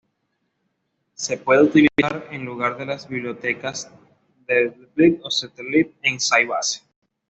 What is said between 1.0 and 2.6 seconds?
Se puede utilizar en